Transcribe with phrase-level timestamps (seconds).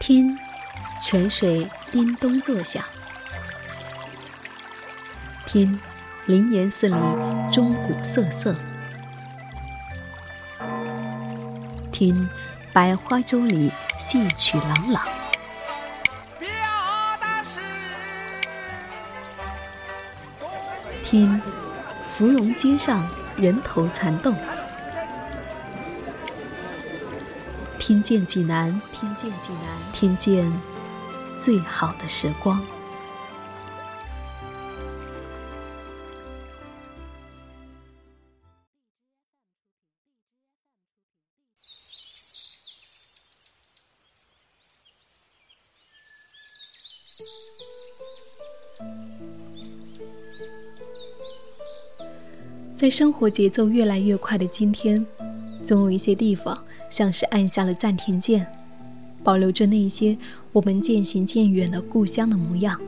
[0.00, 0.34] 听，
[0.98, 2.82] 泉水叮咚作响；
[5.44, 5.78] 听，
[6.24, 6.96] 灵岩寺里
[7.52, 8.54] 钟鼓瑟瑟；
[11.92, 12.26] 听，
[12.72, 15.02] 百花洲里戏曲朗朗；
[21.04, 21.42] 听，
[22.08, 23.06] 芙蓉街上
[23.36, 24.34] 人头攒动。
[27.90, 30.52] 听见济南，听见济南，听见
[31.40, 32.64] 最好的时光。
[52.76, 55.04] 在生活节奏越来越快的今天，
[55.66, 56.56] 总有一些地方。
[56.90, 58.46] 像是按下了暂停键，
[59.22, 60.16] 保留着那些
[60.52, 62.78] 我们渐行渐远的故乡的模样。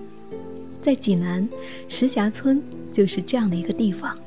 [0.82, 1.48] 在济南，
[1.88, 2.60] 石峡村
[2.90, 4.18] 就是这样的一个地方，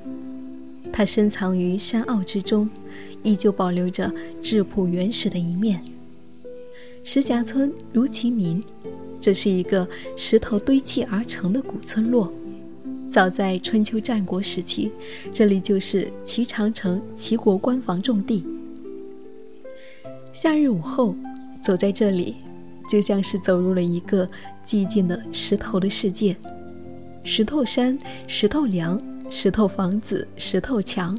[0.94, 2.70] 它深藏于山坳之中，
[3.24, 4.10] 依旧保留着
[4.42, 5.84] 质朴原始的一面。
[7.04, 8.64] 石峡村如其名，
[9.20, 12.32] 这是一个石头堆砌而成的古村落。
[13.12, 14.92] 早在春秋战国时期，
[15.34, 18.44] 这里就是齐长城齐国官房重地。
[20.36, 21.16] 夏日午后，
[21.62, 22.36] 走在这里，
[22.90, 24.30] 就像是走入了一个
[24.66, 26.36] 寂静的石头的世界。
[27.24, 31.18] 石头山、石头梁、石头房子、石头墙、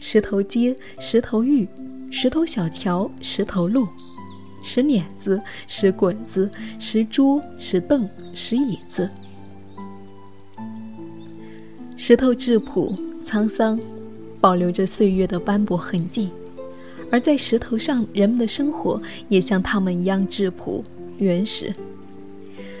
[0.00, 1.68] 石头街、石头峪、
[2.10, 3.86] 石头小桥、石头路、
[4.64, 9.10] 石碾子、石滚子、石桌、石凳、石椅子。
[11.98, 13.78] 石头质朴沧桑，
[14.40, 16.30] 保留着岁月的斑驳痕迹。
[17.10, 20.84] 而在石头上，人们的生活也像他们一样质朴
[21.18, 21.74] 原始。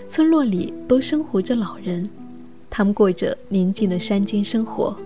[0.08, 2.08] 村落里都生活着老人，
[2.70, 4.96] 他们过着宁静的山间生活，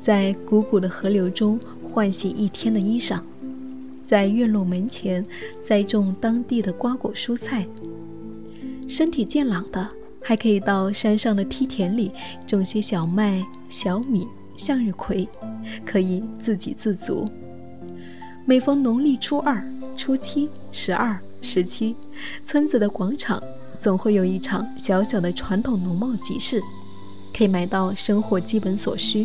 [0.00, 3.20] 在汩汩的河流中换洗一天的衣裳，
[4.06, 5.24] 在院落门前
[5.64, 7.66] 栽种当地的瓜果蔬菜。
[8.88, 9.88] 身体健朗的，
[10.20, 12.10] 还可以到山上的梯田里
[12.46, 14.26] 种些小麦、小米、
[14.58, 15.26] 向日葵，
[15.86, 17.26] 可以自给自足。
[18.44, 19.64] 每逢农历初二、
[19.96, 21.94] 初七、十二、十七，
[22.44, 23.40] 村子的广场
[23.80, 26.60] 总会有一场小小的传统农贸集市，
[27.32, 29.24] 可以买到生活基本所需。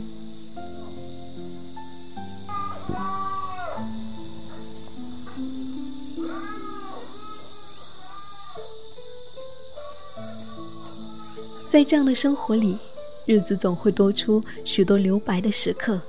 [11.68, 12.78] 在这样的生活里，
[13.26, 16.00] 日子总会多出许多留白的时刻，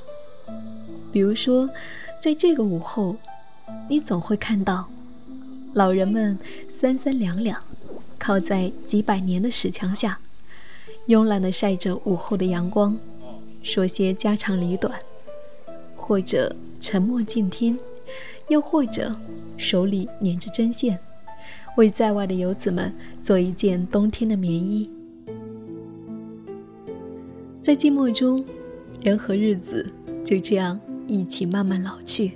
[1.10, 1.66] 比如说。
[2.20, 3.16] 在这个午后，
[3.88, 4.88] 你总会看到
[5.72, 6.36] 老人们
[6.68, 7.62] 三三两两
[8.18, 10.18] 靠在几百年的石墙下，
[11.06, 12.98] 慵懒地晒着午后的阳光，
[13.62, 14.98] 说些家长里短，
[15.96, 17.78] 或者沉默静听，
[18.48, 19.14] 又或者
[19.56, 20.98] 手里捻着针线，
[21.76, 22.92] 为在外的游子们
[23.22, 24.90] 做一件冬天的棉衣。
[27.62, 28.44] 在寂寞中，
[29.00, 29.86] 人和日子
[30.24, 30.80] 就这样。
[31.08, 32.34] 一起慢慢老去。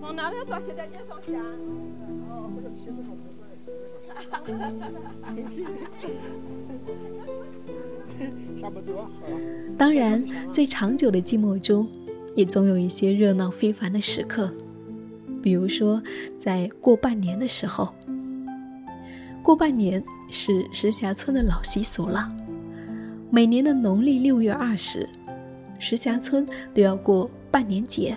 [0.00, 0.60] 往哪里抓？
[0.60, 1.34] 现在你上线。
[2.28, 2.92] 哦，或者骑着
[8.60, 9.08] 差不多。
[9.78, 11.88] 当然，在长久的寂寞中，
[12.34, 14.52] 也总有一些热闹非凡的时刻。
[15.42, 16.02] 比如说，
[16.38, 17.94] 在过半年的时候，
[19.42, 22.30] 过半年是石峡村的老习俗了。
[23.30, 25.08] 每年的农历六月二十，
[25.78, 27.30] 石峡村都要过。
[27.50, 28.16] 半年节，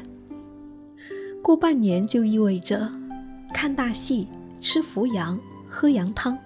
[1.42, 2.90] 过半年就意味着
[3.53, 4.28] 看大戏、
[4.59, 6.38] 吃伏羊、喝羊汤。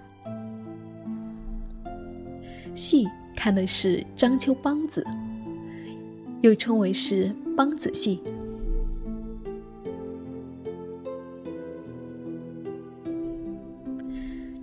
[2.74, 5.04] 戏看的是章丘梆子，
[6.42, 8.20] 又称为是梆子戏。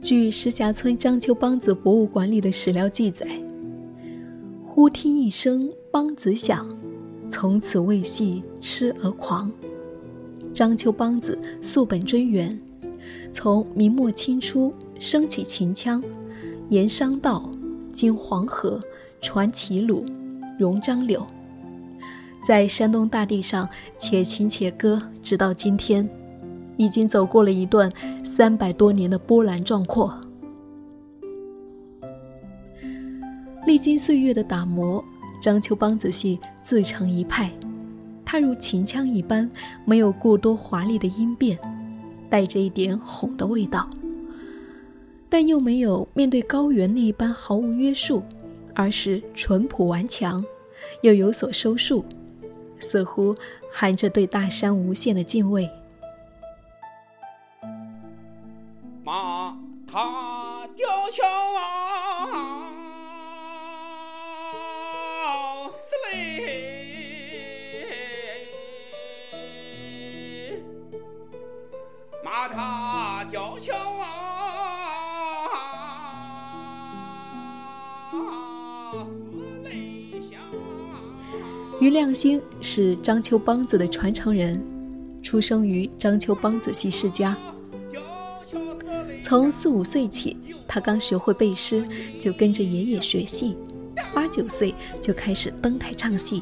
[0.01, 3.27] 据石峡村章丘梆子博物馆里的史料记载，
[4.61, 6.82] 忽听一声梆子响。
[7.43, 9.51] 从此为戏痴而狂。
[10.53, 12.57] 章丘梆子溯本追源，
[13.33, 16.01] 从明末清初升起秦腔，
[16.69, 17.43] 沿商道，
[17.91, 18.79] 经黄河，
[19.19, 20.05] 传齐鲁，
[20.57, 21.27] 融张柳，
[22.47, 23.67] 在山东大地上
[23.97, 26.09] 且琴且歌，直到今天，
[26.77, 27.91] 已经走过了一段
[28.23, 30.17] 三百多年的波澜壮阔。
[33.67, 35.03] 历经岁月的打磨。
[35.43, 37.51] 章丘梆子戏自成一派，
[38.23, 39.51] 它如秦腔一般，
[39.83, 41.59] 没有过多华丽的音变，
[42.29, 43.89] 带着一点哄的味道，
[45.27, 48.23] 但又没有面对高原那般毫无约束，
[48.73, 50.41] 而是淳朴顽强，
[51.01, 52.05] 又有所收束，
[52.79, 53.35] 似乎
[53.69, 55.69] 含着对大山无限的敬畏。
[81.83, 84.57] 于亮星是章丘梆子的传承人，
[85.21, 87.37] 出生于章丘梆子戏世家。
[89.21, 91.83] 从四五岁起，他刚学会背诗，
[92.21, 93.53] 就跟着爷爷学戏；
[94.15, 96.41] 八九岁就开始登台唱戏。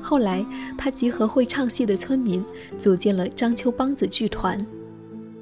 [0.00, 0.44] 后来，
[0.76, 2.44] 他集合会唱戏的村民，
[2.76, 4.66] 组建了章丘梆子剧团。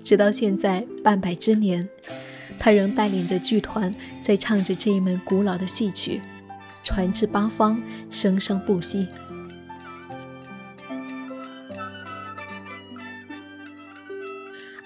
[0.05, 1.89] 直到现在半百之年，
[2.59, 6.21] 他仍带领着剧团在唱着这一门古老的戏曲，
[6.83, 9.09] 传至八方，生生不息。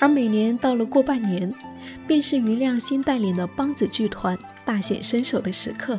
[0.05, 1.51] 而每年到了过半年，
[2.07, 5.99] 便是余亮新带领的梆子剧团大显身手的时刻。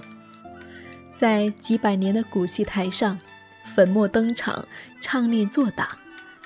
[1.16, 3.18] 在几百年的古戏台上，
[3.64, 4.64] 粉墨登场，
[5.02, 5.98] 唱念做打，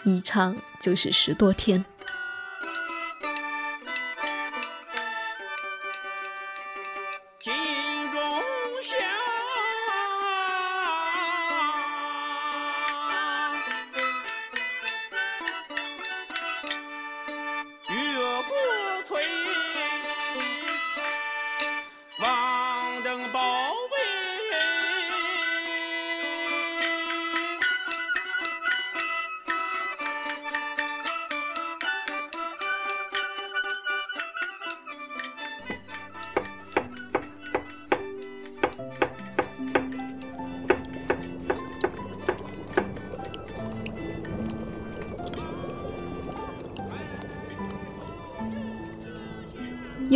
[0.06, 1.83] 一唱就是十多天。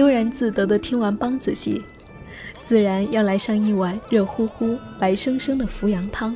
[0.03, 1.81] 悠然自得地听完梆子戏，
[2.61, 6.35] 自然要来上一碗热乎乎、白生生的伏羊汤。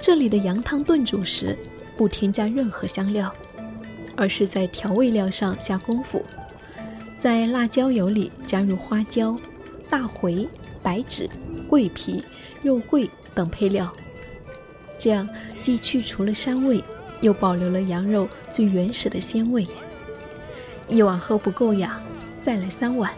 [0.00, 1.56] 这里的羊汤炖煮时，
[1.96, 3.32] 不添加任何香料，
[4.16, 6.24] 而是在调味料上下功夫，
[7.16, 9.38] 在辣椒油里加入花椒、
[9.88, 10.44] 大茴、
[10.82, 11.30] 白芷、
[11.68, 12.24] 桂皮、
[12.60, 13.92] 肉桂等配料，
[14.98, 15.28] 这样
[15.62, 16.82] 既去除了膻味，
[17.20, 19.64] 又保留了羊肉最原始的鲜味。
[20.88, 22.02] 一碗喝不够呀。
[22.40, 23.12] 再来三碗。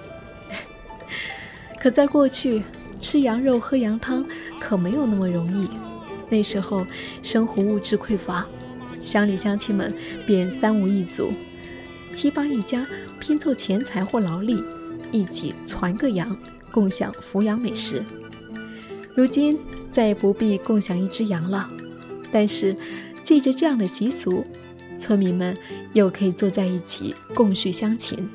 [1.81, 2.63] 可在过去，
[3.01, 4.25] 吃羊肉喝羊汤
[4.61, 5.69] 可没有那么容易。
[6.29, 6.87] 那时候
[7.23, 8.47] 生活物质匮乏，
[9.03, 9.93] 乡里乡亲们
[10.27, 11.33] 便三五一组，
[12.13, 12.87] 七八一家
[13.19, 14.63] 拼凑钱财或劳力，
[15.11, 16.37] 一起攒个羊，
[16.71, 18.05] 共享扶羊美食。
[19.17, 19.59] 如今
[19.91, 21.69] 再也不必共享一只羊了，
[22.31, 22.77] 但是
[23.25, 24.45] 借着这样的习俗，
[24.97, 25.57] 村民们
[25.95, 28.29] 又可以坐在一起共叙乡情。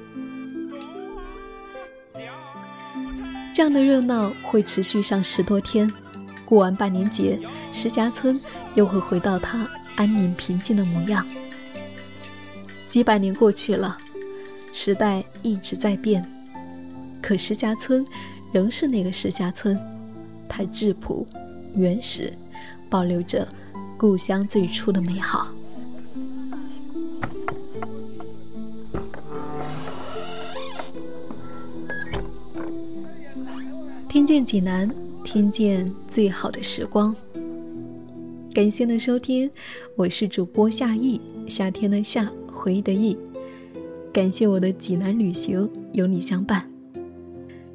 [3.55, 5.89] 这样的热闹会持续上十多天，
[6.43, 7.39] 过完半年节，
[7.71, 8.37] 石峡村
[8.73, 9.65] 又会回到它
[9.95, 11.25] 安宁平静的模样。
[12.89, 13.97] 几百年过去了，
[14.73, 16.29] 时代一直在变，
[17.21, 18.05] 可石峡村
[18.51, 19.79] 仍是那个石峡村，
[20.49, 21.25] 它质朴、
[21.77, 22.33] 原始，
[22.89, 23.47] 保留着
[23.97, 25.47] 故乡最初的美好。
[34.25, 34.89] 听见济南，
[35.23, 37.15] 听见最好的时光。
[38.55, 39.47] 感谢的收听，
[39.95, 43.15] 我是主播夏意，夏天的夏，回忆的忆。
[44.11, 46.67] 感谢我的济南旅行有你相伴。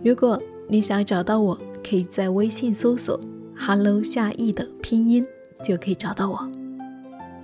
[0.02, 1.56] 如果你想找到我，
[1.88, 3.20] 可以在微信搜索
[3.56, 5.24] “hello 夏意”的拼音，
[5.62, 6.50] 就可以找到我。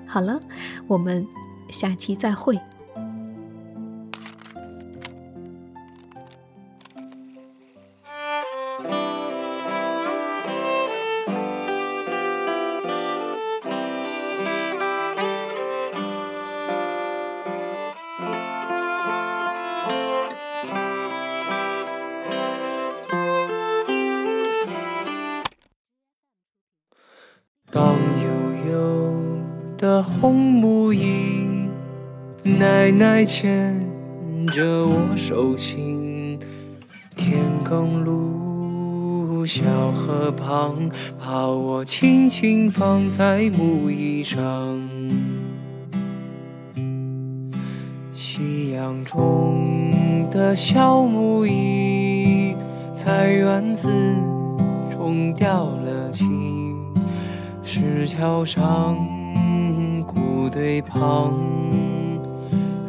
[0.04, 0.40] 好了，
[0.88, 1.24] 我们
[1.70, 2.58] 下期再会。
[27.68, 29.40] 当悠悠
[29.76, 31.68] 的红木椅，
[32.44, 33.74] 奶奶牵
[34.46, 36.38] 着我手心，
[37.16, 44.80] 田埂路小河旁，把我轻轻放在木椅上。
[48.12, 52.54] 夕阳中的小木椅，
[52.94, 53.90] 在院子
[54.88, 56.25] 中掉了漆。
[57.98, 58.94] 石桥上
[60.06, 61.32] 古堆旁，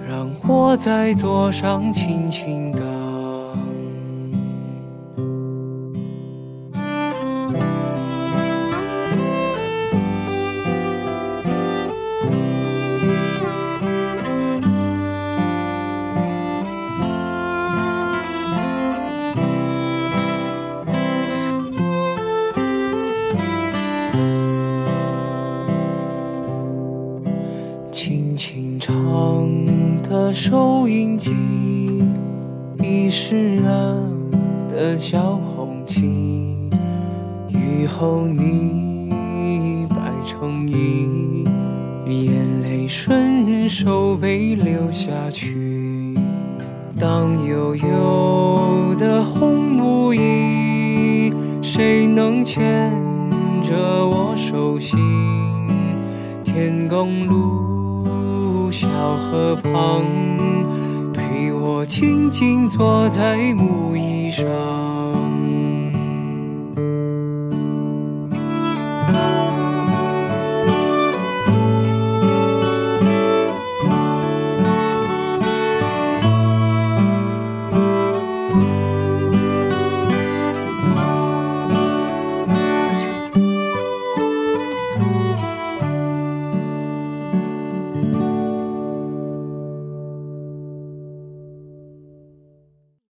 [0.06, 2.74] 让我在座上轻轻
[27.98, 28.94] 轻轻唱
[30.04, 31.34] 的收音机，
[32.78, 33.72] 已是蓝
[34.70, 36.06] 的小红旗。
[37.50, 41.44] 雨后你白成衣，
[42.06, 46.14] 眼泪顺手被流下去。
[47.00, 52.94] 当悠悠的红木椅，谁能牵
[53.64, 55.00] 着我手心？
[56.44, 57.77] 天公路
[58.88, 60.06] 小河旁，
[61.14, 64.87] 陪我静静坐在木椅上。